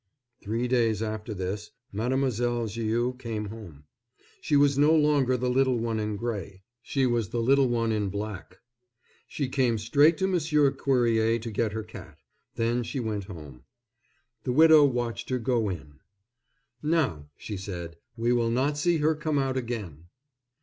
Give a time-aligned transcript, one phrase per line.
[0.41, 3.83] Three days after this, Mademoiselle Viau came home.
[4.41, 8.09] She was no longer the little one in gray; she was the little one in
[8.09, 8.57] black.
[9.27, 12.17] She came straight to Monsieur Cuerrier to get her cat.
[12.55, 13.61] Then she went home.
[14.43, 15.99] The widow watched her go in.
[16.81, 20.05] "Now," she said, "we will not see her come out again."